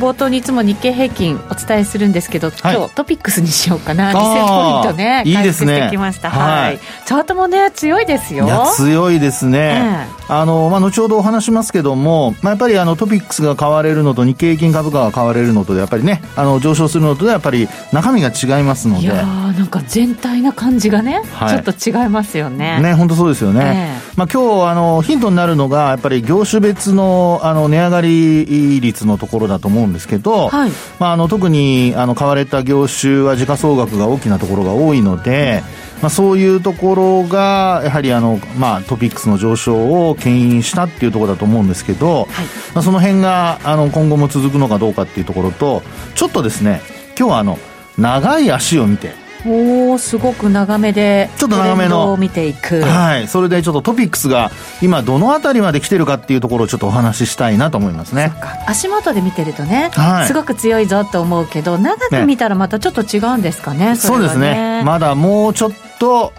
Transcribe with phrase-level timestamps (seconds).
[0.00, 8.48] 冒頭にいつも日経平均お伝えするんですけど、はい、今日トピックスにしようかな、2000ポイントね、いいですね、してきました、はい、チャートもね、強いですよ。
[8.74, 19.02] 強いですね、えー、あのまあ、後ほどお話しますけども、まあ、やっぱりあのトピックスが買われるのと、日経平均株価が買われるのとで、やっぱりね、あの上昇するのとで、やっぱり中身が違いますので。
[19.02, 22.80] いやなんか全体な感じがね、はい、ちょっと違いますよね。
[22.80, 23.98] ね、本当そうですよね。
[24.00, 35.62] えー、まあ今日あのヒントになるのが、やっぱり業種別のあの値上がり率のところだと思うんですけど、はい、まあ、あの特にあの買われた業種は時価総額が大きなところが多いので、
[36.02, 42.26] まあ、そういうところがやはりあの、まあ、トピックスの上昇を牽引したっていうところだと思うんですけど、はい、
[42.74, 45.82] まあ、その辺があの今後も続くのかどうかっていうところと
[46.14, 46.80] ちょっとですね
[47.18, 47.58] 今日はあの
[47.98, 49.12] 長い足を見て
[49.46, 52.12] おおすごく長めでちょっと長めの。
[52.12, 52.82] を見ていく。
[52.82, 53.28] はい。
[53.28, 54.50] それでちょっとトピックスが
[54.82, 58.32] 今どの辺りまで来てるかっていうところをちょっとお話ししたいなと思いますね。
[58.66, 64.82] 足元で見てるとね、はい、すごく強いぞと思うけど長く見たらまたちょっと違うんですかね、ね、そうですね。
[64.84, 66.32] まだもうちょっと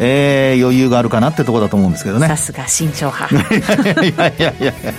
[0.00, 2.26] えー、余裕があるかなってところだと思うんですけどね。
[2.26, 3.34] さすが慎重派。
[4.04, 4.92] いやいやいやいや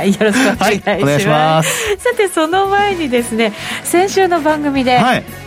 [0.00, 0.94] はい、よろしくお願いします。
[0.94, 1.96] はい、ます。
[1.98, 3.52] さてその前にですね
[3.84, 4.98] 先週の番組で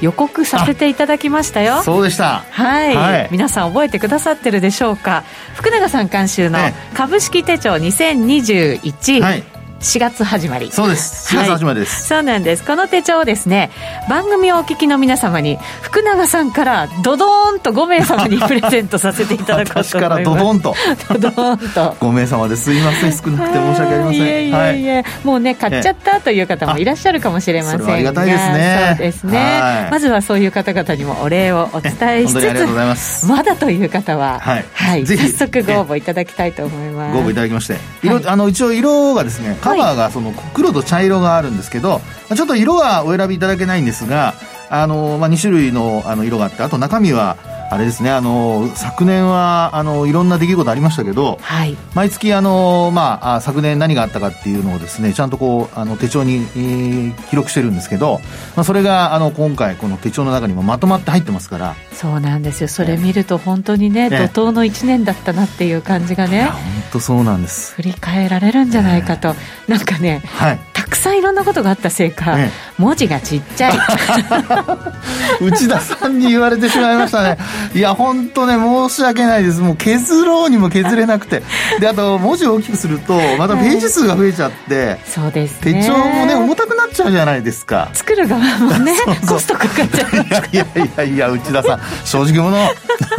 [0.02, 2.44] 予告させていただきましたよ、そうでした。
[2.52, 5.24] はい、はい、皆さん覚えてくださってるでしょうか。
[5.56, 6.60] 福永さん監修の
[6.94, 9.53] 株式手帳2021、はい
[9.84, 10.72] 4月始まり。
[10.72, 11.36] そうです。
[11.36, 12.64] 4月始まりです、はい、そうなんです。
[12.64, 13.70] この手帳をですね
[14.10, 19.90] 番組をお聞きの皆様に福永さんからドドーンと5名様にプレゼントさせていただこうと思います。
[19.90, 20.76] 私からドドーンと。
[21.10, 21.96] ドドーンと。
[22.00, 22.74] 5名様です。
[22.74, 23.14] いません。
[23.14, 24.22] 少なくて申し訳ありません。
[24.22, 27.94] いえいえいえ、はい、もうね買っちゃったという方もいらっしゃるかもしれませんが。
[27.94, 28.86] ありがたいですね。
[28.90, 29.88] そうですね。
[29.92, 37.14] まずはそういう方々にもお礼をお伝えしつつまだという方ははい、はい、早速ご応募いただきたいと思います。
[37.14, 37.78] ご応募いただきまして。
[38.02, 42.02] 色、あの一応色がですねカバーがその、黒と茶色があるんですけど
[42.36, 44.34] ちょっと色はお選びいただけないんですが
[44.70, 47.38] あの、まあ、2種類のあの色があってあと中身は
[47.74, 58.20] あれですねあの昨年はあのいろんな出来事ありましたけど、はい、毎月あの、まあ、昨年何があったかっていうのをですねちゃんとこうあの手帳に、えー、記録してるんですけど、
[58.56, 61.76] まあ、それがあの今回この手帳の中にもまとまって入ってますから。
[61.94, 62.68] そうなんですよ。
[62.68, 67.74] それ見ると本当にね、ね、怒涛の1年だったなっていう感じがね本当そうなんです。
[67.76, 72.52] 振り返られるんじゃないかと、ね、なんかね、はい、たくさんいろんなことがあったせいか、ね、
[72.84, 73.74] 文字がちっちゃい。
[75.42, 77.38] 内田さんに言われてしまいましたね。
[77.74, 79.62] いや本当ね申し訳ないです。
[79.62, 81.44] もう削ろうにも削れなくて。
[81.80, 87.90] であと文字を大きくするとまたページ数が増えちゃって、そうです、ね、手帳もね重たくなっちゃうじゃないですか。
[87.94, 88.94] 作る側もね
[89.28, 92.70] コストかかっちゃういやいやいや内田さん正直者。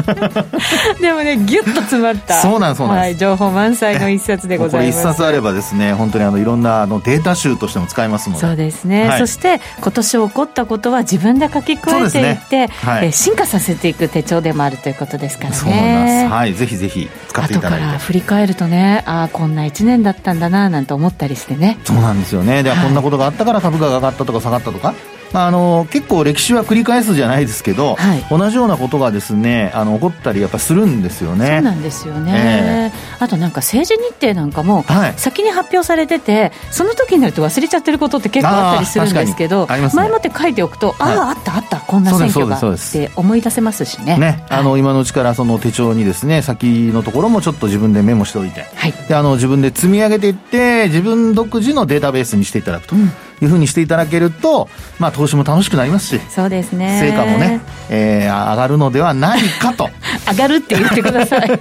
[1.01, 2.35] でもねギュッと詰まった。
[2.35, 4.99] そうなんそうなん、はい、情報満載の一冊でございます。
[5.01, 8.41] これ一冊あればですね本当にあのいろんなあのデータ集としても使えますので。
[8.41, 12.69] そうですね、はい、そして今年起こったことは自分で書き加えていって、ね。
[12.69, 15.57] はい、え進化させていく手帳でもあるということですからね。
[15.57, 16.27] そう思います。
[16.27, 16.55] はい。
[16.55, 17.85] ぜひぜひ使っていただいて。
[17.85, 21.79] 後から振り返るとねああこんな1年だったんだななんて思ったりしてね。
[21.85, 22.63] そうなんですよね。
[22.63, 24.95] では、こんなことがあったから株価が上がったとか下がったとか
[25.35, 31.47] まあ、あの結構歴史は繰り返すじゃないですけど、はい、同じようなことがですねあの起こったりやっぱするんですよね。
[31.49, 34.85] そうなんですよね、えー、あとなんか政治日程なんかも
[35.17, 44.17] 先に発表されてて、その時になると忘れちゃってることって結構あったりするんですけど、ね、前もって書いておくと、あああったあったこんな選挙がって思い出せますしね。
[44.19, 44.47] ね。
[44.51, 52.95] あの今のうちからその手帳にですね先のところもちょっと自分でメモしておいて、はい、であの自分で積み上げていって自分独自のデータベースにしていただくと。
[52.95, 53.11] うん
[53.43, 54.69] いうふうにしていただけると、
[54.99, 57.01] まあ、投資も楽しくなりますしそうですね。
[57.01, 57.61] 成果もね、
[57.91, 59.89] えー、上がるのではないかと。
[60.31, 61.51] 上がるって言ってください。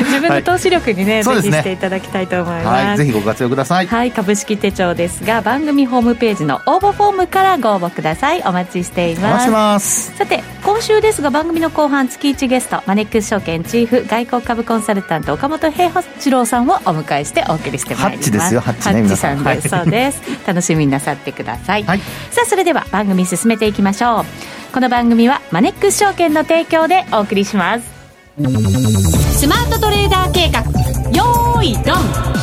[0.00, 3.86] 自分の投資力にね、はい、ぜひしていただきたいと思います、はい、ぜひご活用ください。
[3.86, 4.10] はい。
[4.10, 8.42] 株式手帳ですが番組ホームページの応募フォームからご応募ください。
[8.44, 9.50] お待ちしています。
[9.50, 10.14] ます。
[10.16, 18.30] さて今週ですが番組の後半月1ゲストマネックス証券チーフ外国株コンサルタント岡本平八郎さんをお迎えしてお送りしてまいります。
[18.30, 18.60] ハッチですよ。
[18.60, 20.22] ハッチねハッチさんです、そうです。
[20.46, 22.00] 楽しみになさってください、はい、
[22.30, 24.24] さあそれでは番組進めていきましょう。
[24.72, 27.84] この番組はマネックス証券の提供でお送りします。
[29.38, 30.60] スマートトレーダー計画。
[31.16, 32.34] よーいドン。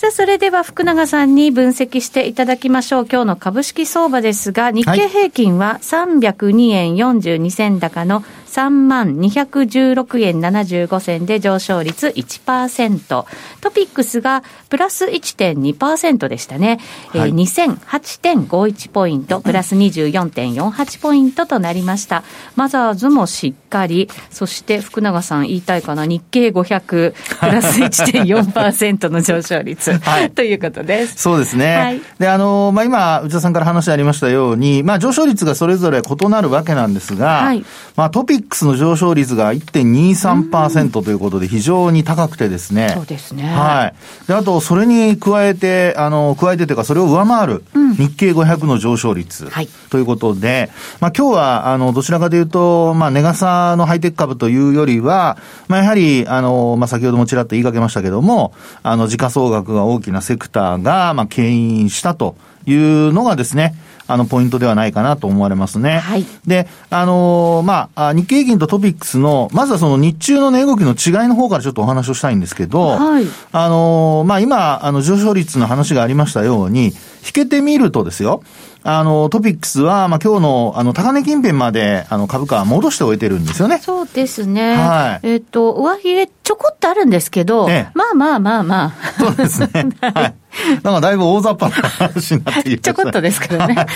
[0.00, 3.06] さあ、それでは福永さんに分析していただきましょう。
[3.06, 13.24] 今日の株式相場ですが、日経平均は302円42銭高の3万216円75銭で上昇率1%。
[13.60, 16.80] トピックスがプラス1.2%でしたね。
[17.08, 22.24] はい、えー、2008.51ポイント、プラス24.48ポイントとなりました。
[22.56, 31.16] マザーズもしっかり、そして福永さん言いたいかな、日経500プラス1.4%の上昇率、 はい、ということです。
[31.18, 31.76] そうですね。
[31.76, 37.64] はい、で、あの、まあ、今、内田さんから話ありましたように、まあ、上昇率がそれぞれ異なるわけなんですが、はい、
[37.96, 42.90] まあ、トピックスの上昇率が1.23%ということで非常に高くてですね。
[42.94, 43.44] そうですね。
[43.44, 44.26] はい。
[44.26, 47.64] で、あと、それに加えて、あの、加えてというか、それを上回る、
[47.96, 50.70] 日経500の上昇率、はい、ということで、
[51.00, 55.38] まあ、今日は、あの、どちらかというと、まあ、ネガサのハイテク株というよりは、
[55.68, 58.52] まあ、やはり、あの、まあ、先ほどもちらっと言いかけましたけども、
[58.82, 62.36] あの、時価総額が大きなセクターが、まあ、牽引したと
[62.66, 63.74] いうのがですね、
[64.10, 65.98] あの、ポイントではないかなと思われますね。
[65.98, 66.26] はい。
[66.44, 73.26] で、あのー、まあ、日経平均とトピックスの、まずはその日中の値動きの違いの方からちょっとお話をしたいんですけど、はい。
[73.52, 76.92] あのー、まあ、今、あの、上昇率の話がありましたように、
[77.24, 78.42] 引けてみるとですよ、
[78.82, 83.78] あの、トピックスは、まあ、今日の、あの、高値近辺まで、あの、株価は戻しておいてるんですよね。
[83.78, 84.74] そうですね。
[84.74, 85.26] はい。
[85.26, 88.92] えっ、と、上髭ちょこっとあるんですけど、ええ、まあまあまあまあ。
[89.18, 89.68] そうですね。
[90.00, 90.34] はい。
[90.82, 92.78] なんかだいぶ大雑把な話になっている。
[92.80, 93.86] ちょこっとですからね。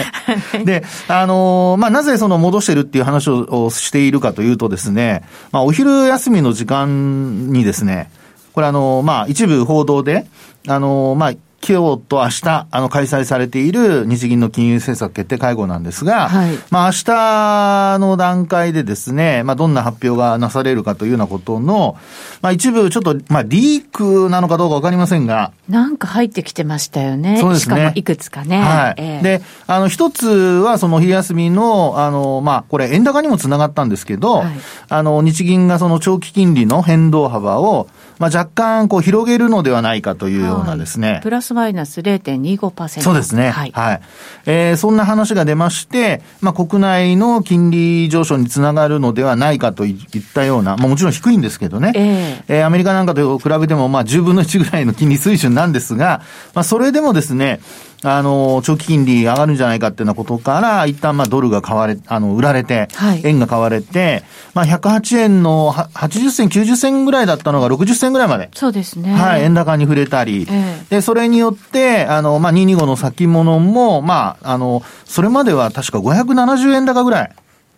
[0.64, 8.10] で、あのー、まあ、なぜその戻してるっていう話をしているかというとですね、まあ、お昼休みの時間にですね、
[8.52, 10.26] これあのー、まあ、一部報道で、
[10.68, 11.32] あのー、まあ、
[11.66, 21.96] 今日と明日、あの、開催されている日銀の金融政策決定会合なんですが、はい、まあ、明日の段階でですね、まあ、どんな発表がなされるかというようなことの、
[22.42, 25.52] まあ、一部ちょっと、まあ、リークなのかどうかわかりませんが。
[25.66, 27.38] なんか入ってきてましたよね。
[27.40, 27.76] そうですね。
[27.76, 28.60] しかもいくつかね。
[28.60, 28.94] はい。
[28.98, 34.52] えー、で、あの、一つは、その、昼休みの、あの、まあ、これ、円高にもつながったんですけど、はい、
[34.90, 37.88] あの、日銀がその長期金利の変動幅を、
[38.18, 41.12] まあ、若干こう広げるのではないかというようなですね。
[41.14, 43.00] はい、プラスマイナス0.25%。
[43.00, 43.50] そうですね。
[43.50, 43.72] はい。
[43.72, 44.00] はい、
[44.46, 51.92] えー、そんな話が出まして、まあ、国内の金利上昇につながるのではないかといったような、まあ、もちろん低いんですけどね。
[51.94, 56.22] えー、えー、アメリカなんかと比べても、まあ、10分の1ぐらいの金利水準なんですが、
[56.54, 57.60] まあ、それでもですね、
[58.04, 64.22] あの、長期金利上がるんじゃないかっていうようなことから、一旦まあドルが買われ、あの、売られて、はい、円が買われて、
[64.52, 68.50] まあ108円の80銭、90銭ぐらいだったのが60銭ぐらいまで。
[68.54, 69.14] そうですね。
[69.14, 77.32] はい、円高に触れたり、えー、で、それによって、あの、まあ225の先物も、まあ、あの、それまでは確か570円高ぐらい。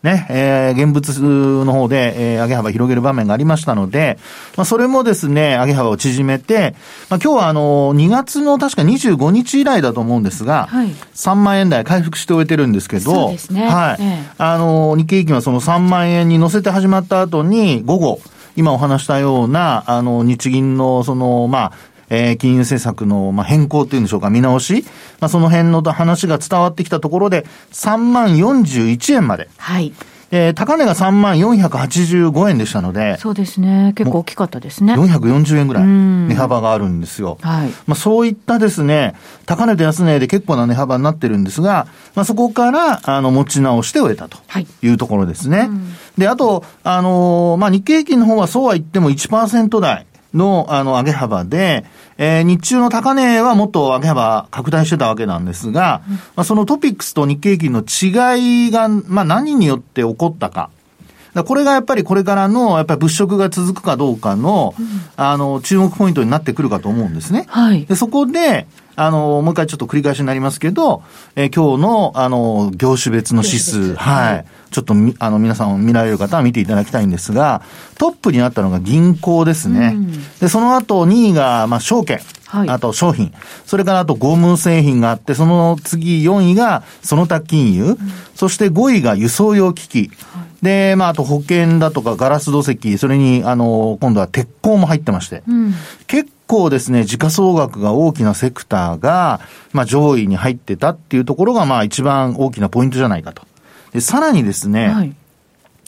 [0.06, 4.18] ね、えー、現物の方で、えー、上げ幅広げる場面がありましたので、
[4.56, 6.76] まあ、それもですね、上げ幅を縮めて、
[7.10, 13.68] まあ、今日はあの、2月の確か25日以来だと思うんですが、はい、3万円台回復して終えてるんですけど、ね。
[13.68, 14.02] はい。
[14.02, 18.20] ええ、あの、日経平均はその3万円に乗せて始まった後に、午後、
[18.54, 21.72] 今お話したような、あの、日銀の、その、まあ、
[22.10, 24.84] えー、金融政策の、まあ、変更っていうんでしょうか、見直し、
[25.20, 29.48] まあ、その辺の話が伝わってきたところで、3万41円まで。
[29.58, 29.92] はい。
[30.30, 33.16] えー、高値が3万485円でしたので。
[33.18, 33.92] そうですね。
[33.96, 34.94] 結構大きかったですね。
[34.94, 37.38] 440円ぐらい値幅があるんですよ。
[37.40, 37.70] はい。
[37.86, 39.14] まあそういったですね、
[39.46, 44.38] 高値と安値で結構な値幅になってるんですが、まあそこから、あの、持ち直して終えたと
[44.82, 45.58] いうところですね。
[45.58, 45.70] はい、
[46.18, 50.06] で、あと、あのー、まあ日経平均の方はそうは言っても1%台。
[50.36, 51.84] の、あの、上げ幅で、
[52.18, 60.70] えー、日中の高値はもっと上げ幅拡大してたわけなんですが、うん、まあ、そのトピックスと日経平均の違いが、まあ、何によって起こったか。
[61.44, 67.44] これがやっぱりこれからの、やっぱり物色が続くかどうかの、うん、あの、注目ポイントになってくるかと思うんですね。
[67.48, 67.84] はい。
[67.84, 68.66] で、そこで、
[68.96, 71.02] あの、もう一回ちょっと繰り返しになりますけど、
[71.36, 74.46] えー、今日の、あの、業種別の指数、はい。
[74.70, 77.62] ちょっとみ、あの、皆さん見られる方は見ていただきたいんですが、
[77.98, 79.92] トップになったのが銀行ですね。
[79.94, 82.20] うん、で、その後2位が、まあ、証券。
[82.46, 83.34] はい、あと商品。
[83.66, 87.84] それからあとゴム製品があって、その次4位がその他金融。
[87.84, 87.98] うん、
[88.34, 90.10] そして5位が輸送用機器。
[90.32, 95.44] はい、で、まあ、あと保険だとかガラス土石、それに、あの、今度は鉄鋼も入ってまして。
[95.46, 95.74] うん、
[96.08, 99.40] 結構ですね、時価総額が大きなセクターが、
[99.72, 103.42] まあ、上位に入ってたっていうところが、まあ、一番大きなポイントじゃないかと。
[103.92, 105.14] で、さらにですね、はい、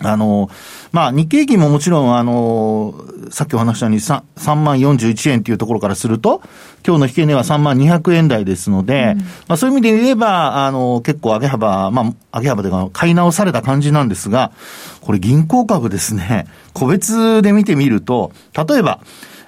[0.00, 0.48] あの、
[0.92, 2.94] まあ、日経平均ももちろん、あの、
[3.30, 6.40] さっきお話したように 3, 3万41円っていうところからすると、
[6.86, 14.52] 今日の引け値は3万200円台ですので、うん、まあ、そういう意味で言えば、あの、結構上げ幅、まあ、上げ幅で買い直された感じなんですが、
[15.00, 19.00] これ銀行株ですね、個別で見てみると、例えば、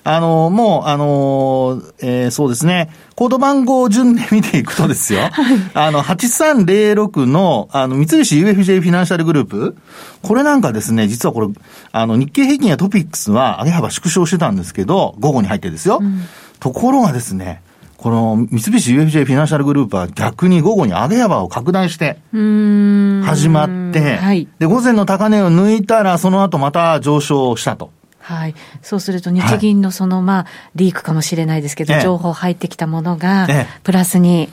[0.03, 9.77] あの、もう、あの、えー、そうですね、コード番号順で見ていくとですよ、 はい、あの、8306の、あの、三菱 UFJ フィナンシャルグループ、
[10.23, 11.49] これなんかですね、実はこれ、
[11.93, 15.99] あの、日経平均やトピックスは上げ幅縮小してたんですけど、午後に入ってですよ。
[16.01, 16.23] うん、
[16.61, 17.63] ところがですね、
[18.01, 27.91] この三菱 UFJ フィナンシャルグループは逆に午後に上げ幅を拡大して、始まって、はい、で、午前の高値を抜いたら、その後また上昇したと。
[28.31, 28.55] はい。
[28.81, 30.47] そうすると日銀のその、まあ、
[30.77, 33.49] リークかもしれないですけど、情報入ってきたものが、
[33.83, 34.49] プラスに。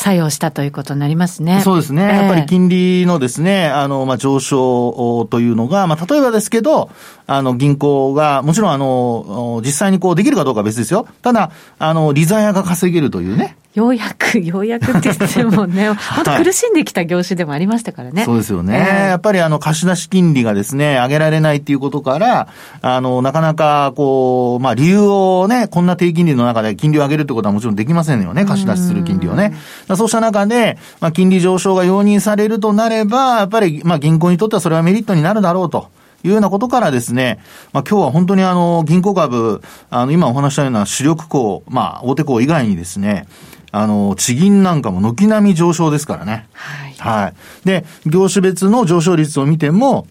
[0.00, 1.60] 作用したということになりますね。
[1.62, 2.02] そうですね。
[2.02, 6.90] やっぱり金利のですね、あの、まあ、上昇というのが、まあ、例えばですけど、
[7.26, 11.08] あの、銀行が、もちろんあの、実際にこうできるかどうかは別ですよ。
[11.20, 13.56] ただ、あの、リザヤが稼げるというね。
[13.74, 18.24] ようやく、ようやくって言ってもね、 本当苦しんできた業種でもありましたからね。
[18.24, 18.86] そうですよね。
[18.90, 22.48] えー、やっぱりあの、貸し出し金利がですね、上げられないっていうことから、
[22.80, 29.54] あの、なかなか、こう、まあ、理由をね、こんな低金利の中で金利を上げるってことはもちろんできませんよね、貸し出しする金利をね。
[29.88, 35.88] うそうした中で、まあ、金利上昇が容認されるとなれば、やっぱり、まあ、銀行にとってはそれはメリットになるだろうと。
[36.24, 37.38] いうようなことからですね、
[37.72, 43.28] まあ今日は本当にあの、銀行株、あの、今お話したような主力校、まあ大手校以外にですね、
[43.70, 46.48] あの、地銀なんかも軒並み上昇ですからね。
[46.52, 46.94] はい。
[46.94, 47.34] はい。
[47.66, 50.06] で、業種別の上昇率を見ても、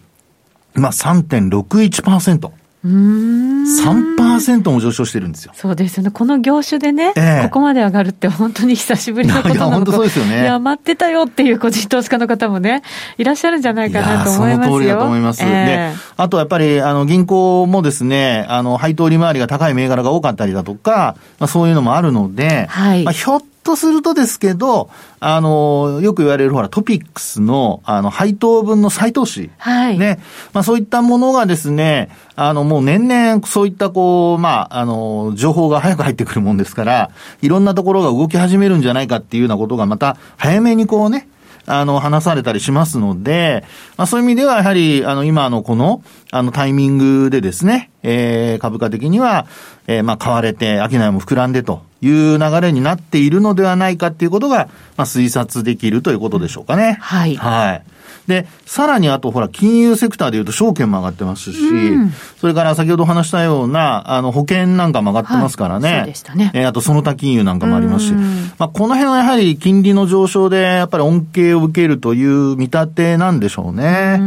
[0.74, 2.50] まあ3.61%。
[2.84, 5.52] 3%も上昇してるんですよ。
[5.54, 6.10] そうですよね。
[6.12, 10.42] この業種でね、えここまで上がるって本当に久しぶりのことなのいや、本当そうですよね。
[10.42, 12.82] いや、待ってたよっていう個人投資家の方もね、
[13.16, 14.70] いらっしゃるんじゃないかなと思いますよ。
[14.70, 15.42] その通りだと思います。
[15.42, 23.02] えー、で、あとやっぱり、あの、銀行もですね、あの、配当利回りが高い銘柄が多かったりだとか、まあ、そういうのもあるので、はい。
[23.02, 24.88] まあ、ひょっとするとですけど、
[25.20, 29.50] あの、よく言われるほら、トピックスの、あの、配当分の再投資。
[29.58, 29.98] はい。
[29.98, 30.20] ね。
[30.54, 37.10] まあそういったものがですね、あの、もう年々そういったこう、まあ、あの、情報が早く入ってくるもんですから、
[37.42, 41.28] いろんなところが動き始めるんじゃないかっていうようなことがまた早めにこうね、
[41.68, 43.64] あの、話されたりしますので、
[43.96, 49.46] まあそういう意味ではやはり、あの、今のこの、あの、タイミングでですね、えー、株価的には、
[49.86, 56.96] えー、まあ買われて、商いも膨らんでという流れになっているのではないかっていうことが、まあ推察できるということでしょうかね。
[57.00, 57.36] はい。
[57.36, 57.82] はい。
[58.28, 65.88] で、さらにあと、ほら、金融セクターでいうと証券も上がってますし、うん、それから先ほど話したような、あの、保険なんかも上がってますからね。
[65.88, 66.50] はい、そうでしたね。
[66.54, 74.18] えー、あと、その他金融なんかもありますし、まあ、この辺はやはり金利の上昇で、やっぱり恩恵を受けるという見立てなんでしょうね。
[74.20, 74.22] う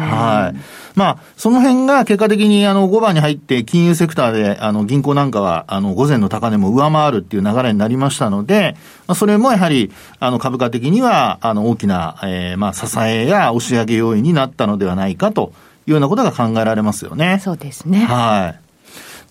[0.00, 0.58] はい。
[0.94, 8.76] まあ、その辺が結果的にあの5番に入って金融セクターであの銀行なんかはあの午前の高値も上回るっていう流れになりましたので、
[9.08, 15.52] まあ、それもやはりあの株価的にはあの大きな、えー、まあ支えや押し上げ要因になったのではないかと
[15.86, 17.40] いうようなことが考えられますよね。
[17.42, 18.04] そうですね。
[18.04, 18.64] はい。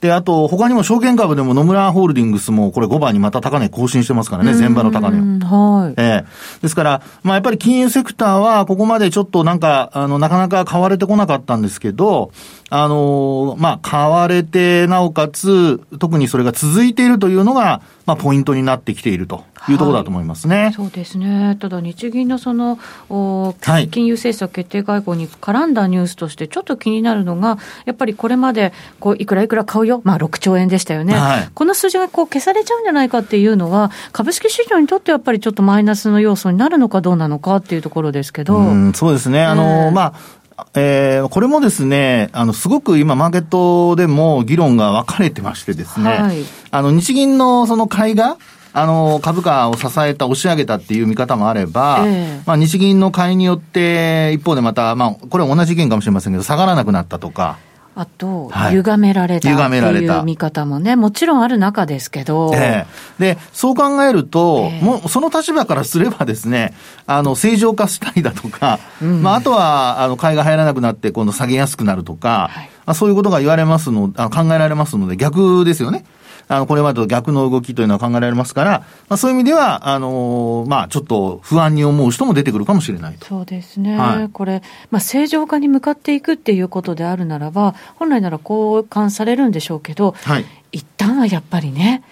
[0.03, 5.21] で、あと、他にも証券株でも野村ホールディングスもこれ5番にまた高値更新してますからね、前場の高値を。
[5.47, 5.93] はい。
[5.95, 12.31] ええー、ですから、まあやっぱり金融セクターはここまでちょっとなんか、あの、なかなか買われてこなかったんですけど、
[12.75, 19.43] あの、まあ買われて、なおかつ、特にそれが続いているというのが、まあポイントになってきていると。
[19.71, 38.57] いうところだと思いますね、はい、そうですね、ただ日銀のそのお金融政策決定会合に絡んだニュースとして、ちょっと気になるのが、やっぱりこれまでこういくらいくら買うよ、まあ、6兆円でしたよね、はい、この数字がこう消されちゃうんじゃないかっていうのは、株式市場にとってやっぱりちょっとマイナスの要素になるのかどうなのかっていうところですけど。
[38.59, 40.42] うそうですね、あの、まあ
[40.75, 48.37] えー、これもですね、あの、すごく今、マーケットでも議論が分かれてましてですね、はい、あの、日銀のその買いが、
[48.75, 57.57] あの、株価を支えた、押し上げたっていう見方もあれば、えー、まあ、日銀の買いによって、一方でまた、まあ、これは同じ意見かもしれませんけど、下がらなくなったとか、
[57.95, 62.51] あと、歪められたっていう見方もね、もちろんある中ですけど。
[62.55, 62.85] え
[63.19, 66.73] え、で、そう考えると、えもうその立場からすればですね、
[67.05, 76.05] あの、正常化したりだとか、うん、まあ、あとは、あの、買いが入らなくなって、今度下げやすくなるとか、はい、あそういうことが言われますの、あ考えられますので、逆ですよね。
[76.47, 78.71] あの、これまでと逆の動きというのは考えられますから、
[79.09, 83.25] まあ、そういう意味では、あのー、まあ、ちょっと不安に思う人も出てくるかもしれないと。
[83.25, 83.97] そうですね。
[83.97, 92.03] はい、これ、まあ、正常化に向かっていくっていうことであるならば、本来なら交換されるんでしょうけど、はい、一旦はやっぱりね、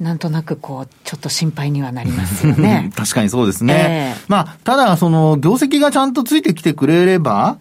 [0.00, 2.90] なんとなくこう、ちょっと心配にはなりますよね。
[2.96, 4.16] 確かにそうですね。
[4.18, 7.58] えー、まあ、ただ、その、業績がちゃんとついてきてくれれば、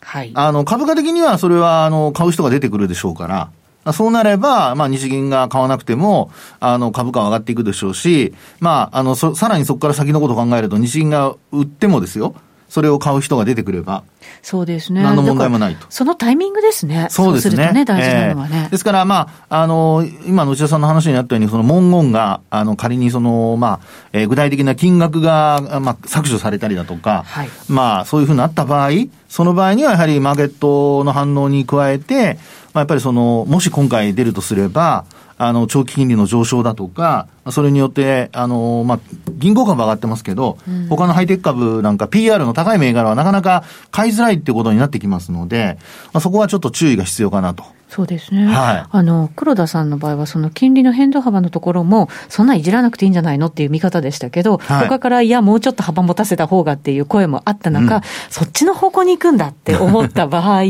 [0.00, 0.32] はい。
[0.34, 3.50] あの、株価的にはそれは、あの、買う人が出てくるでしょうから、
[3.92, 12.34] そうなれば、まあ、日銀が買わなくても、あの、株価は上がっていくでしょうし、まあ、あの、さらにそこから先のことを考えると、日銀が売ってもですよ、
[12.68, 14.04] それを買う人が出てくれば、
[14.40, 15.02] そうですね。
[15.02, 15.86] 何の問題もないと。
[15.90, 17.06] そのタイミングですね。
[17.10, 17.68] そうですね。
[17.68, 23.80] すね大事なのはね、えー、ですから、まあ、あの、今の内田さんの話にあったように、その文言が、あの、仮にその、まあ、
[24.12, 28.90] えー、具体的な金額が、まあ、削除されたりだとか、はい、まあ、そういうふうになった場合、
[29.28, 32.38] その場合にはやはりマーケットの反応に加えて、
[32.72, 35.04] まあ、やっぱりその、もし今回出るとすれば、
[35.38, 39.00] あの、長期金利の上昇だとか、それによって、あの、まあ、
[39.32, 45.78] 銀行株上がってますけど、うん、他のハイテク株なんか PR の高い銘柄はなかなか買いづらいってことになってきますので、
[46.12, 47.64] まあ、そこはちょっと注意が必要かなと。
[47.94, 48.46] そうですね。
[48.46, 48.86] はい。
[48.90, 60.68] あの、黒田さんの場合は、その金利の変動幅のところも、そんないじらなくていいんじゃないのっていう見方でしたけど、はい、他から、いや、もうちょっと幅持たせた方がっていう声もあった中、うん、そっちの方向に行くんだって思った場合、 はい、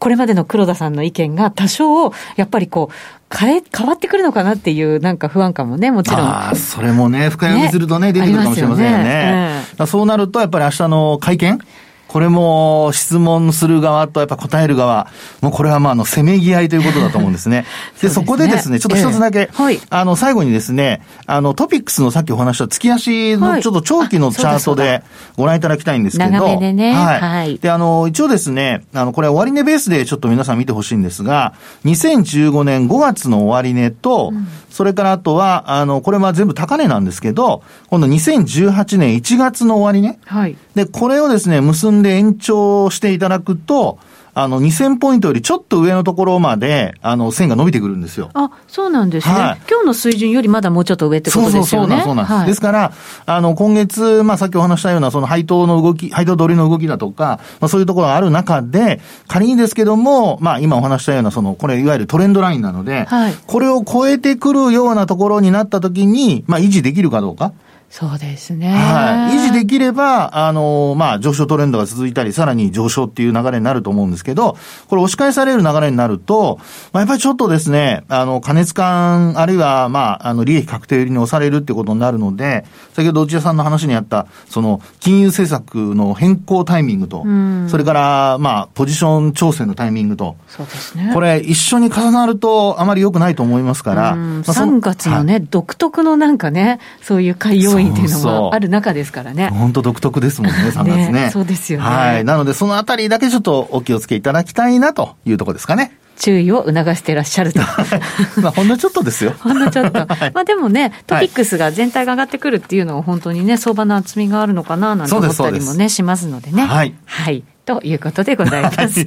[0.00, 6.20] これまでの黒田さんの意見が多少、やっぱりこう、変え、変わってくるのかなっていうなんか不安感もね、もちろん。
[6.22, 9.04] ああ、それもね、深読みするとね、ね出てくるかもしれませんよね。
[9.04, 11.60] ねうん、そうなると、やっぱり明日の会見
[12.08, 15.08] これも質問する側とやっぱ答える側、
[15.42, 17.66] もうこれはまああの、せめぎ合いということだと思うんですね。
[18.00, 19.50] で、そこでですね、ちょっと一つだけ、
[19.90, 25.02] あの、最後にですね、あの、トピックスのさっきお話した月足のちょっと長期のチャートで
[25.36, 26.94] ご覧いただきたいんですけど、長めでね。
[26.94, 27.20] はい。
[27.20, 31.52] はい、で、あの、一応ですね、あの、これ終値ベースでちょっと皆さん見てほしいんですが、
[31.84, 40.18] 2015年5月の終値と、うん、それからあとは、あの、これは全部高値なんですけど、今度2018年1月の終値。
[40.24, 40.56] はい。
[40.74, 43.98] で、これをですね、結んで延長していただくと、
[44.38, 48.30] あの、2000ポイントよりちょっと上のところまで、あの、線が伸びてくるんですよ。
[48.34, 49.34] あ、そうなんですね。
[49.34, 51.66] はい、今日の水準よりまだもうちょっと上ってことですよね。
[51.66, 52.32] そうそうそうなんそうなんです。
[52.34, 52.92] はい、ですから、
[53.26, 67.52] あの、今月、まあ、さっきお話したような、その配当の動き、配当取りの動きだとか、まあ、そういうところがある中で、仮にですけども、まあ、今お話したような、その、これ、いわゆるトレンドラインなので、はい、これを超えてくるようなところになったときに、まあ、維持できるかどうか。
[67.90, 68.70] そうですね。
[68.70, 69.36] はい。
[69.36, 76.58] 維持できれば、あの、まあ、上昇トレンドが続いたり、さらに上昇っていう流れになると思うんですけど、これ押し返される流れになると、
[76.92, 87.24] まあ、やっぱりちょっとですね、あの、加熱感、あるいは、まあ、あの、利益確定売りに押されるってことになるので、先ほど内田さんの話にあった、その、金融政策の変更タイミングと、
[87.68, 91.10] それから、まあ、ポジション調整のタイミングと、そうですね。
[91.14, 99.48] これ、一緒に重なると、あまり良くないと思いますから、まあ、3月のね、はい、独特のなんかね、そういう海要因っていうのもある中ですからね。
[99.48, 101.12] 本当独特ですもんね、3月ね。
[101.12, 101.86] ねそうですよね。
[101.86, 102.24] はい。
[102.24, 105.98] なので、そのあたりだけちょっとお気をつけいただきたいなというところですかね。
[106.18, 107.60] 注意を促していらっしゃると。
[108.42, 109.34] まあ、ほんのちょっとですよ。
[109.38, 109.98] ほんのちょっと。
[110.12, 116.66] はい、まあ、でもね、トピックスが全体が上がってくるっていうのは本当にね、相場の厚みがあるのかな、なんて思ったりもね、しますのでね。
[116.66, 116.94] はい。
[117.06, 117.44] はい。
[117.64, 119.04] ということでございます。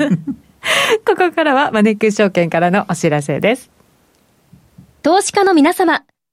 [1.06, 3.70] ここからはマネックス証券からのお知らせです。
[5.04, 6.04] 投資家の皆様、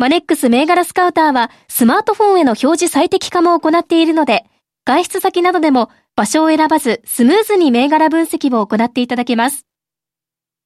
[0.00, 4.46] マネックス銘柄スカウターはスマートフォンへの表示最適化も行っているので、
[4.86, 9.66] 外出先などでも場所を選ばずスムーズに銘柄分析を行っていただけます。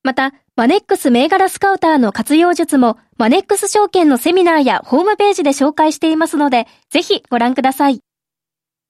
[0.04, 7.98] また、マネックス銘柄スカウターの活用術も、マネックス証券のセミナーやホームページで紹介していますので、ぜひご覧ください。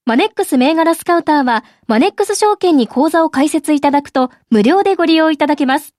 [0.05, 5.95] マネックス銘柄スカウターは、マネックス証券に口座を開設いただくと、無料でご利用いただけます。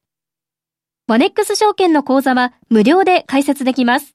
[1.08, 4.15] マネックス証券の口座は、無料で開設できます。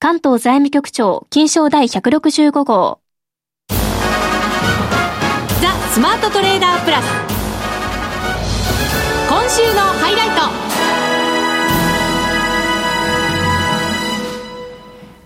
[0.00, 3.00] 関東財務局長金賞第165号
[5.60, 7.04] ザ・スマートトレーダープラス
[9.28, 10.42] 今週のハイライト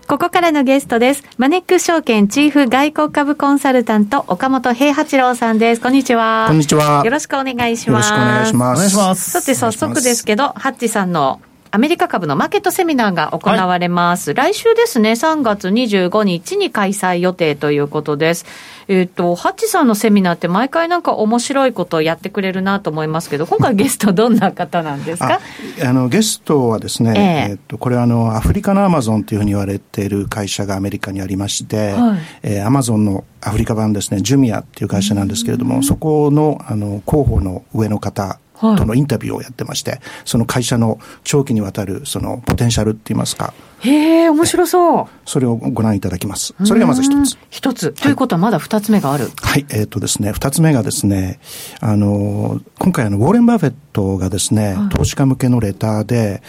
[0.07, 1.23] ここからのゲストです。
[1.37, 5.81] マネック証券チーフ外国株コンサルタント岡本平八郎さんです。
[5.81, 6.45] こんにちは。
[6.47, 7.03] こんにちは。
[7.05, 8.11] よろしくお願いします。
[8.11, 9.31] よろしくお願いします。
[9.31, 11.39] さて早速ですけど、ハッチさんの
[11.75, 14.33] アメリカ株のマーケットセミナーが行われます。
[14.33, 18.45] はい、来週ですね、3月25日に開催予定ということです。
[18.87, 25.39] えっ、ー、と、ハッチさんのセミナーって毎回なんか面白いことをやってくれるなと思いますけど、今回ゲストどんな方なんですか？
[25.83, 38.37] あの、ゲストはですね、えー、えー、と、これあの、アフリカのアマゾンというふうに言われている会社がアメリカにありまして、はい、えー、アマゾンのアフリカ版ですね、ジュミアっていう会社なんですけれども、そこの、あの、広報の上の方
[38.77, 43.53] とのインタビューをやってまして、その会社の長期にわたるそのポテンシャルって言いますか。
[43.81, 45.05] へえ、面白そう。
[45.25, 46.55] それをご覧いただきます。
[46.63, 47.37] それがまず一つ。
[47.49, 47.91] 一つ。
[47.91, 49.29] ということはまだ二つ目がある。
[49.41, 51.39] はい、えっ、ー、とですね、二つ目がですね、
[51.81, 56.41] あの、今回あの、ウォーレン・バフェットがですね、はい、投資家向けのレターで、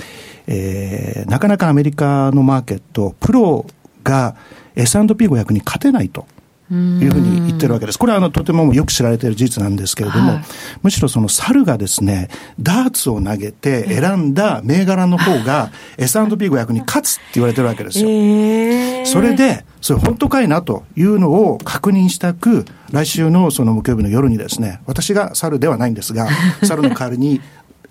[0.47, 3.67] えー、なかなかアメリカのマーケット、プロ
[4.05, 4.37] が
[4.77, 6.27] S&P500 に勝てないと。
[6.73, 6.75] い
[7.07, 7.99] うふうに言ってるわけです。
[7.99, 10.45] これはあのとてもよく知られている事実なんですけれども、はい、
[10.83, 18.09] むしろその猿がですね、ダーツを投げて選んだ銘柄の方が S&P500 に勝つって言われてるわけですよ。
[18.09, 26.29] えー、それで、それ本当かいなというのを確認したく、来週のその木曜日の夜にですね、私が猿ではないんですが、
[26.65, 27.41] 猿の代わりに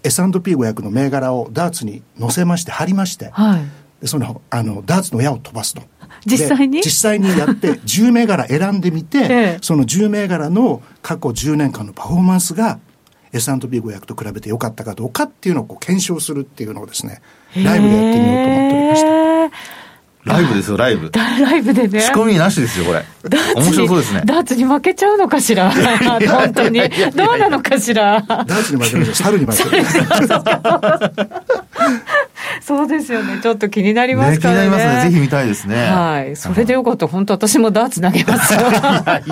[0.03, 3.57] S&P500 の銘柄をダーツに乗せまして貼りまして、は
[4.03, 5.81] い、そのあのダーツの矢を飛ばすと。
[6.25, 6.81] 実際に？
[6.81, 12.79] 実際にやって 10銘柄選んでみて、ええ、その10銘柄の過去10年間のパフォーマンスが
[13.33, 17.21] S&P500 と比べて良かったかどうかっていうのをこう検証するっていうのをですね
[17.55, 19.07] ライブでやってみようと思っておりました。
[20.25, 21.11] ライブですよ、ライブ。
[21.11, 21.99] ライブでね。
[21.99, 23.03] 仕込みなしですよ、これ。
[23.55, 24.21] 面白そうですね。
[24.23, 25.69] ダーツに負けちゃうのかしら？
[25.69, 26.79] 本当に。
[27.13, 28.21] どうなのかしら？
[28.21, 29.83] ダーツに負けると猿に負ける。
[32.65, 33.41] そうですよね。
[33.41, 34.61] ちょっと気になりますからね。
[34.61, 35.11] 気になりますね。
[35.11, 35.75] ぜひ見たいですね。
[35.75, 36.35] はい。
[36.37, 37.07] それでよかった。
[37.07, 38.59] 本当私もダーツ投げますよ。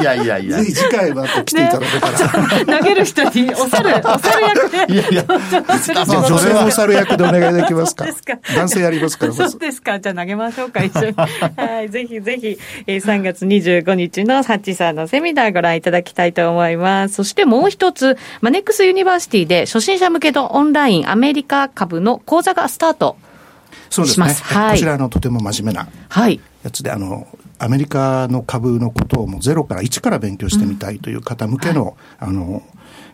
[0.01, 0.57] いやいやいや。
[0.57, 2.79] ぜひ次回は来ていただけたら。
[2.79, 4.93] 投げる人にお猿、 お猿役で。
[4.93, 5.25] いやいや。
[5.27, 8.05] 女性のお猿役でお願いできますか。
[8.53, 9.33] 男性やりますから。
[9.33, 9.97] そうですか。
[10.01, 11.13] じゃあ投げましょうか、一緒に。
[11.15, 11.89] はい。
[11.89, 17.15] ぜひぜひ、えー、3月25日のハッチさんのセミナーご覧いただきたいと思います。
[17.15, 23.15] そしてもう一つ、マネックスユニバーシティで初心者向けのオンラインアメリカ株の講座がスタート
[23.91, 24.25] そうですね。
[24.25, 25.87] はい、こちらのとても真面目な
[26.63, 27.27] やつで、あの、
[27.59, 32.63] アメリカの株のことをもうゼロから1から勉強してみたいという方向けの、うん、あの、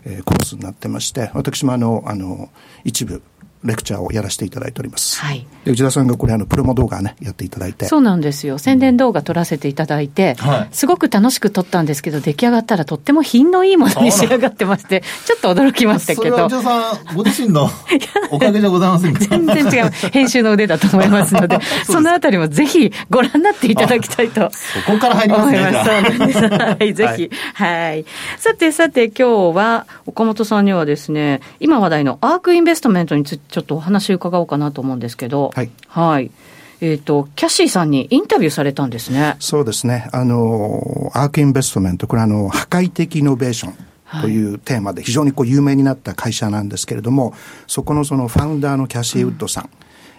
[0.06, 2.50] えー、コースになってまして、私もあの、あの、
[2.86, 3.24] 一部、
[3.64, 5.20] レクチャーをやらせていただいております。
[5.20, 5.46] はい。
[5.66, 7.86] で内田さんがこれあのプロモ動画ねやっていただいて。
[7.86, 8.58] そうなんですよ。
[8.58, 16.38] 宣伝動画撮らせていただいて、はい、すごく楽しく撮ったんですけど出来上がったらとっても品のいいものに仕上がってまして、ちょっと驚きましたけど。
[16.38, 17.70] それは内田さんご自身の
[18.32, 19.20] おかげでございませんか。
[19.20, 24.52] 全然違う編集の腕だと思いますので、 そのあたりもぜひご覧になっていただきたいと。
[24.52, 25.58] そこから入りますね。
[25.58, 26.40] そうなんです。
[26.40, 28.06] はい、 ぜひ、はい、はい。
[28.38, 35.72] さてさて今日は岡本さんにはですね、今話題のアークインベストメントについてちょっとお話伺おうかなと思うんですけど、はい。
[35.88, 36.30] はい。
[36.80, 39.36] えっ、ー、と、キャシーさんにインタビューされたんですね。
[39.40, 40.10] そうですね。
[40.14, 43.74] あの、アークインベストメント、これあの、破壊的イノベーション。
[44.22, 47.34] というテーマで非常にこう有名になった会社なんですけれども、
[47.68, 49.70] そこのそのファウンダーのキャシー・ウッドさん、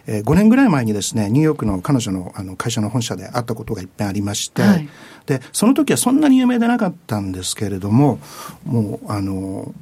[0.06, 4.86] うん、えー、5年ぐらい前にですね、ニューヨークの彼女のあの会社の本社で会ったことがいっぱいありまして、はい、
[5.24, 8.18] で、その時はそんなに有名でなかったんですけれども、
[8.66, 9.72] もう、あの、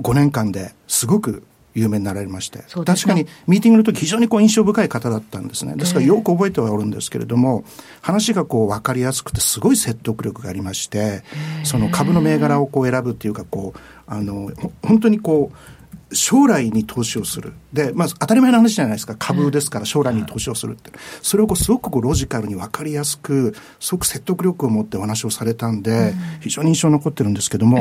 [0.00, 1.42] 5年間ですごく
[1.76, 5.74] 有名になられまして、ね、確かにミーティングの時非常にこう印象深い方だったんですね。
[5.76, 7.64] ですからよく覚えてはおるんですけれども、
[8.00, 11.22] 話がこう分かりやすくてすごい説得力がありまして、
[11.64, 14.50] その株の銘柄をこう選ぶっていうか、こう、あの、
[14.82, 17.52] 本当にこう、将来に投資をする。
[17.76, 19.14] で、まあ、当たり前の話じゃないですか。
[19.18, 20.90] 株ですから将来に投資をするって。
[21.20, 27.78] それをこうすごくこうロジカルに分かりやすく、すごく説得力を持ってお話をされたんで、非常に印象に残ってるんですけども、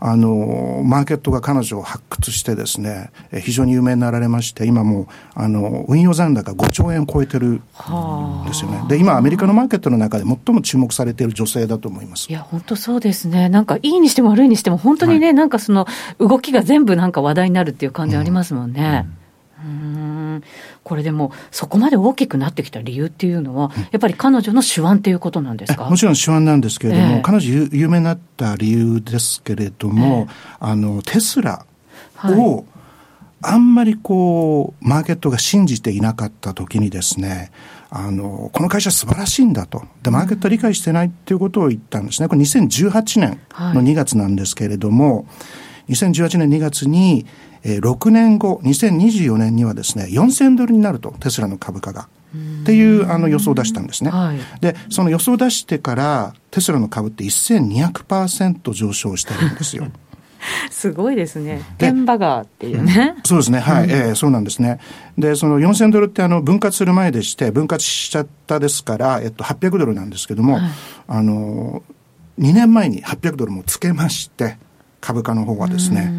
[0.00, 7.62] あの、マーケットが彼女を発掘してですね、非常に有名になられまして、今もう、あの、運用残高5兆円を超えてるん
[8.46, 8.82] ですよね。
[8.88, 12.28] で、今アメリカのマーケットの中で最も注目されている女性だと思います。
[12.28, 13.48] いや、本当そうですね。
[13.48, 15.86] なんか、いいにしても悪いにしても、本当にね、はい、なんかその、
[16.18, 19.06] 動きが全部なんか話題になるっていう感じありますもんね。
[19.06, 19.19] うん、うん
[20.84, 25.88] これでも、そこまで大きくなってきた理由っていうのは、やっぱり彼女の手腕っていうことなんですか？
[25.88, 31.64] もちろん手腕なんですけれども、えー、彼女有名になった理由ですけれども、えー、あのテスラ
[32.24, 32.64] を、はい。
[33.42, 37.50] あんまりこう、マーケットが信じていなかった時にですね、
[37.88, 39.82] あの、この会社素晴らしいんだと。
[40.02, 42.28] で、マーケット理解してないっていうことを言ったんですね。
[42.28, 43.40] これ2018年
[43.74, 45.24] の2月なんですけれども、はい
[45.90, 47.26] 2018年2月に、
[47.62, 52.08] えー、6年後、2024年にはですね、4000ドルになると、テスラの株価が。
[52.62, 54.10] っていうあの予想を出したんですね。
[54.10, 59.88] はい、で、その予想を出してから、テスラの株って1200%上昇してるんですよ。
[60.70, 61.62] すごいですね。
[61.78, 63.16] テンバガーっていうね。
[63.24, 63.58] そうですね。
[63.58, 63.84] はい。
[63.84, 64.78] うん、えー、そうなんですね。
[65.18, 70.62] で、その4000ドルってあの分割する前でして、分割しちゃったですから、えっと、800ドルなんですけども、はい、
[71.08, 71.82] あの、
[72.38, 74.56] 2年前に800ドルもつけまして、
[75.00, 76.12] 株価の方はですね。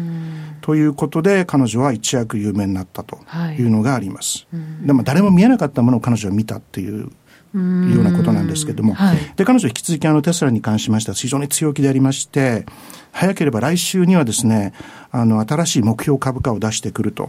[0.62, 3.18] ということで、彼女は一躍有名になったと
[3.58, 3.62] い。
[3.62, 4.46] うのがあります。
[4.52, 7.10] はい、でも誰も見えなかったものを彼女は見たっていう
[7.54, 12.64] いうようなことなんですけれども、はい、で彼女引き続きあのテスラに関しましては非常に強気でありまして、
[13.12, 14.72] 早ければ来週にはですね、
[15.10, 17.28] あの新しい目標株価を出してくると。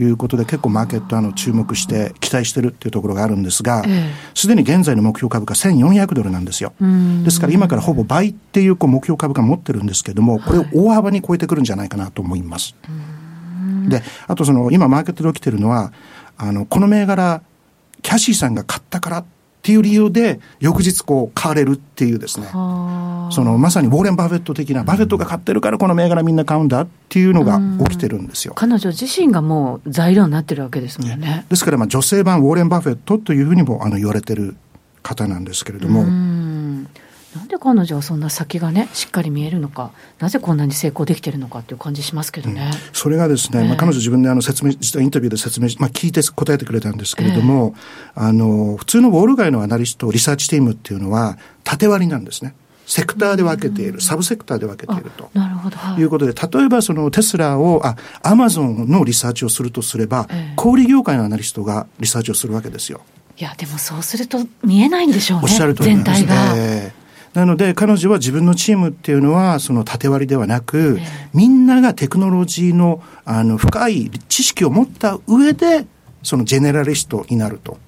[0.00, 3.84] いうことで結構マーケットあの注目して期待してるっていうところがあるんですが、
[4.34, 6.72] すでに現在の目標株価1400ドルなんですよ。
[7.24, 12.74] ですから今からほぼ倍っていうこう目標株価持ってるんですけれども、これを大幅に超えてくるんじゃないかなと思います。
[13.88, 15.92] で、あとその今マーケットで起きてるのは、
[16.36, 17.42] あの、この銘柄、
[18.00, 28.54] キャシーさんが買ったからっていう理由で、翌日こう買われるっていうですね、そのまさにウォーレン・バフェット的な、バフェットが買ってるからこの銘柄みんな買うんだっていうのが起きてるんですよ。
[28.56, 31.16] 彼女自身がもう材料になってるわけですもんね。
[31.16, 34.56] ねですからまあ女性版ウォーレン・バフェットというふうにもあの言われてる
[35.04, 36.51] 方なんですけれども。
[37.34, 42.70] なんで彼女はそんな先がね、しっかり見えるのか、なぜこんなに成功できてるのかっていう感じしますけどね。
[42.72, 47.74] うん、それがですね、えー、まあ、彼女自分であの説明、実はインタビューで説明、まあ、聞いて答えてくれたんですけれども、
[48.16, 52.54] えー、あの、普通のウォール街のアナリスト、リサーチチームっていうのは、縦割りなんですね。
[52.84, 55.30] セクターで分けている、サブセクターで分けていると。
[55.32, 55.76] なるほど。
[55.78, 63.00] はい、いうことで、例えばそのテスラを、あ、アマゾンのリサーチをするとすれば、えー、小売業界のアナリストがリサーチをするわけですよ。
[63.38, 65.44] いや、でもそうすると見えないんでしょうね。
[65.44, 66.34] おっしゃる通り全体が。
[66.56, 67.01] えー
[67.34, 71.00] なので、彼女は自分のチームっていうのは、その縦割りではなく、
[71.32, 75.86] みんながテクノロジーの、あの、深い知識を持った上で、
[76.22, 77.78] そのジェネラリストになると。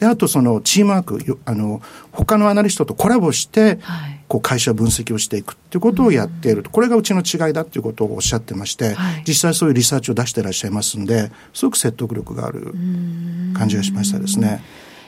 [0.00, 3.78] で、あとそのチームワーク、あの、他のアナリストとコラボして、
[4.26, 6.70] こう会社分析をしていくっていうことをやっていると。
[6.70, 8.96] これがうちの違いだっていうことをおっしゃってまして、
[9.28, 12.74] 実際そういうリサーチを出していらっしゃいますんで、すごく説得力がある
[13.54, 14.60] 感じがしましたですね。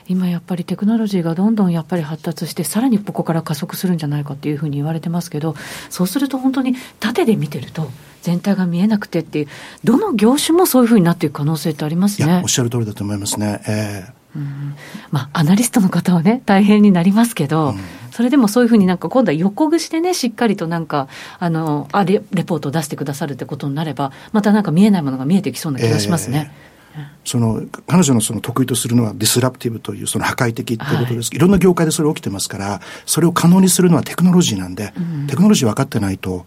[0.07, 5.55] 今やっぱりテクノロジーがどんどんやっぱり発達して、さらにここから加速するんじゃないかっていうふうに言われてますけど、
[5.89, 7.89] そうすると本当に縦で見てると、
[8.21, 9.47] 全体が見えなくてっていう、
[9.83, 12.41] どの業種もそういうふうになっていく可能性ってありますね。
[12.43, 13.61] おっしゃる通りだと思いますね。
[13.67, 14.75] えーうん
[15.11, 17.79] まあ、アナリストの方はね、大変になりますけど、うん、
[18.11, 21.07] それでもそういうふうになんか今度は横串でね、しっかりとなんか、
[21.39, 26.51] あの、あレレポートを出してくださるってことになれば、またなんか見えないものが見えてきそうな気がしますね。
[26.53, 26.74] えー
[27.23, 36.45] その彼女のその得意とするのはディスラプティブというその破壊的っていうことです、はい、いろんな業界でそれ起きてますからそれを可能にするのはテクノロジーなんで、うん、テクノロジー分かってないと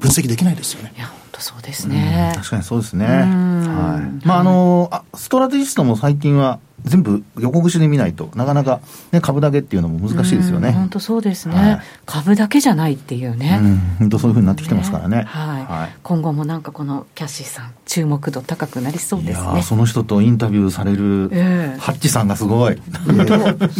[0.00, 0.92] 分析できないですよね。
[0.96, 3.06] いや本当そうですね、確かにそうですね。
[3.06, 4.26] はい。
[4.26, 10.72] まああのあストラテジストも最近は全部横串で見ないとなかなか、ね、株だけっていうのも難しいですよね。
[10.72, 13.58] 本当そうですね、はい、株だけじゃないっていうね。
[13.98, 15.18] 本当そういうふうになってきてますからね。
[15.18, 19.62] ねはい、はい、今後もなんかこのキャッシーさん注目度高くなりそうですね。
[19.62, 22.78] その人とインタビューされる、えー、ハッチさんがすごい。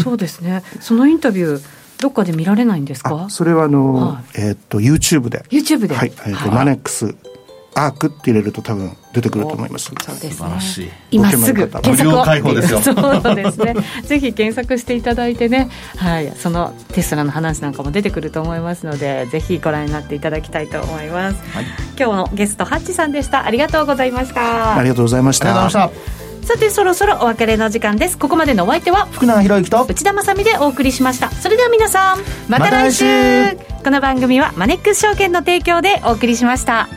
[0.02, 0.62] そうですね。
[0.80, 1.62] そのインタビュー
[2.00, 3.28] どっかで見られないんですか？
[3.30, 7.14] それはあの、はい、えー、っと YouTube で YouTube ではい、えー、っと、マネックス
[7.74, 9.92] アークって入れると多分出てくると思います。
[10.04, 10.42] そうです
[10.80, 10.92] ね。
[11.10, 12.24] 今すぐ検索を。
[12.24, 13.74] そうですね。
[14.04, 21.36] ぜひ検索していただいてね、はい、そのテスラの話なんかも出てくると思いますので、ぜひご覧になっていただきたいと思います。
[21.52, 21.64] はい、
[21.98, 23.44] 今日のゲストハッチさんでした。
[23.44, 24.76] ありがとうございました。
[24.76, 25.46] ありがとうございました。
[25.46, 26.34] ありがとうございました。
[26.44, 36.88] さてそろそろお別れの時間ですここまでのお相手は福永博之と内田まさでお送りしましたそれでは皆さんまた来週,、この番組はマネックス証券の提供でお送りしました